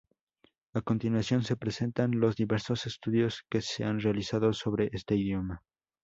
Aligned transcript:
A 0.73 0.81
continuación 0.81 1.43
se 1.43 1.55
presentan 1.55 2.19
los 2.19 2.35
diversos 2.35 2.87
estudios 2.87 3.43
que 3.51 3.61
se 3.61 3.83
han 3.83 3.99
realizado 3.99 4.51
sobre 4.51 4.89
este 4.93 5.13
idioma. 5.15 5.61